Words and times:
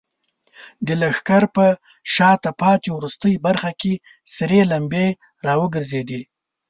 د 0.87 0.89
لښکر 1.01 1.43
په 1.55 1.65
شاته 2.13 2.51
پاتې 2.61 2.89
وروستۍ 2.93 3.33
برخه 3.47 3.71
کې 3.81 3.93
سرې 4.35 4.61
لمبې 4.71 5.07
راوګرځېدې. 5.45 6.21